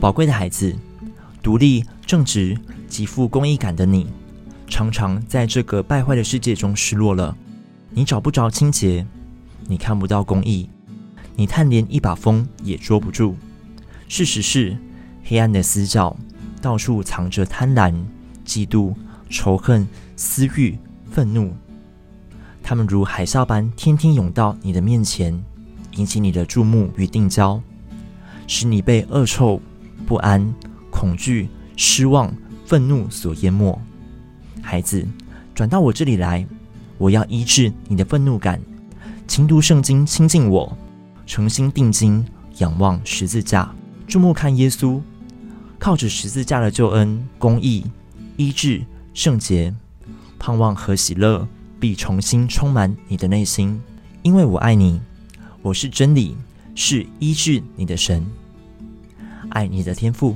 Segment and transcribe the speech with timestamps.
[0.00, 0.74] 宝贵的孩子，
[1.42, 2.56] 独立、正直、
[2.88, 4.06] 极富公益感的你，
[4.66, 7.36] 常常在这个败坏的世界中失落了。
[7.90, 9.06] 你找不着清洁，
[9.66, 10.70] 你看不到公益，
[11.36, 13.36] 你叹连一把风也捉不住。
[14.08, 14.74] 事实是，
[15.22, 16.16] 黑暗的死角
[16.62, 17.92] 到处藏着贪婪、
[18.46, 18.94] 嫉妒、
[19.28, 19.86] 仇恨、
[20.16, 20.78] 私欲、
[21.10, 21.52] 愤怒，
[22.62, 25.44] 他们如海啸般天天涌到你的面前，
[25.96, 27.60] 引起你的注目与定焦，
[28.46, 29.60] 使你被恶臭、
[30.06, 30.54] 不安、
[30.90, 32.32] 恐惧、失望、
[32.66, 33.80] 愤怒所淹没。
[34.62, 35.06] 孩子，
[35.54, 36.46] 转到我这里来，
[36.98, 38.60] 我要医治你的愤怒感。
[39.26, 40.76] 勤读圣经，亲近我，
[41.26, 42.24] 诚心定睛，
[42.58, 43.72] 仰望十字架，
[44.06, 45.00] 注目看耶稣，
[45.78, 47.86] 靠着十字架的救恩、公义、
[48.36, 48.82] 医治、
[49.14, 49.72] 圣洁，
[50.38, 51.46] 盼望和喜乐
[51.78, 53.80] 必重新充满你的内心。
[54.22, 55.00] 因为我爱你，
[55.62, 56.36] 我是真理，
[56.74, 58.26] 是医治你的神。
[59.50, 60.34] 爱你的天赋。